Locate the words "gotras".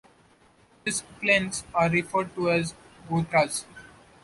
3.07-3.65